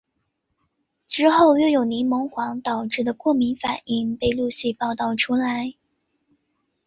[1.07, 5.75] 之后又有柠檬黄导致的过敏反应被陆续报道出来。